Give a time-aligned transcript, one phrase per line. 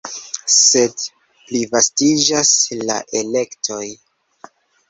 [0.53, 1.03] Sed
[1.49, 2.55] plivastiĝas
[2.89, 3.81] la elektoj.